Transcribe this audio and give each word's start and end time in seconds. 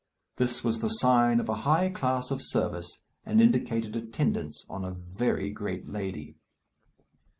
This 0.37 0.63
was 0.63 0.79
the 0.79 0.87
sign 0.89 1.39
of 1.39 1.47
a 1.47 1.57
high 1.61 1.89
class 1.89 2.31
of 2.31 2.41
service, 2.41 3.03
and 3.23 3.39
indicated 3.39 3.95
attendance 3.95 4.65
on 4.67 4.83
a 4.83 4.95
very 4.95 5.51
great 5.51 5.87
lady. 5.87 6.37